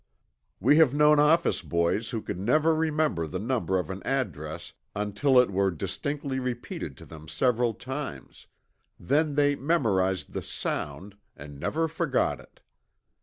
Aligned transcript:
We 0.59 0.77
have 0.77 0.95
known 0.95 1.19
office 1.19 1.61
boys 1.61 2.09
who 2.09 2.23
could 2.23 2.39
never 2.39 2.73
remember 2.73 3.27
the 3.27 3.37
number 3.37 3.77
of 3.77 3.91
an 3.91 4.01
address 4.03 4.73
until 4.95 5.37
it 5.39 5.51
were 5.51 5.69
distinctly 5.69 6.39
repeated 6.39 6.97
to 6.97 7.05
them 7.05 7.27
several 7.27 7.75
times 7.75 8.47
then 8.99 9.35
they 9.35 9.53
memorized 9.55 10.33
the 10.33 10.41
sound 10.41 11.17
and 11.37 11.59
never 11.59 11.87
forget 11.87 12.39
it. 12.39 12.61